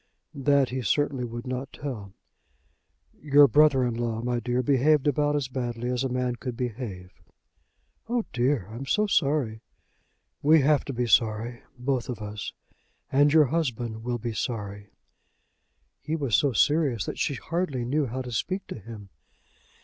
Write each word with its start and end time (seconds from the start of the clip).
That 0.33 0.69
he 0.69 0.81
certainly 0.81 1.25
would 1.25 1.45
not 1.45 1.71
tell. 1.71 2.15
"Your 3.21 3.47
brother 3.47 3.85
in 3.85 3.93
law, 3.93 4.19
my 4.23 4.39
dear, 4.39 4.63
behaved 4.63 5.05
about 5.05 5.35
as 5.35 5.47
badly 5.47 5.89
as 5.91 6.03
a 6.03 6.09
man 6.09 6.37
could 6.37 6.57
behave." 6.57 7.11
"Oh, 8.09 8.25
dear! 8.33 8.67
I 8.71 8.75
am 8.77 8.87
so 8.87 9.05
sorry!" 9.05 9.61
"We 10.41 10.61
have 10.61 10.83
to 10.85 10.93
be 10.93 11.05
sorry, 11.05 11.61
both 11.77 12.09
of 12.09 12.17
us. 12.19 12.51
And 13.11 13.31
your 13.31 13.45
husband 13.45 14.03
will 14.03 14.17
be 14.17 14.33
sorry." 14.33 14.89
He 16.01 16.15
was 16.15 16.35
so 16.35 16.51
serious 16.51 17.05
that 17.05 17.19
she 17.19 17.35
hardly 17.35 17.85
knew 17.85 18.07
how 18.07 18.23
to 18.23 18.31
speak 18.31 18.65
to 18.69 18.79
him. 18.79 19.09